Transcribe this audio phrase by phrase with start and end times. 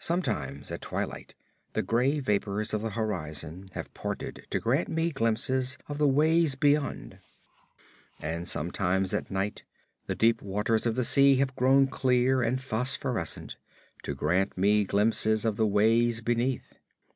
[0.00, 1.36] Sometimes at twilight
[1.72, 6.56] the gray vapors of the horizon have parted to grant me glimpses of the ways
[6.56, 7.20] beyond;
[8.20, 9.62] and sometimes at night
[10.06, 13.54] the deep waters of the sea have grown clear and phosphorescent,
[14.02, 16.74] to grant me glimpses of the ways beneath.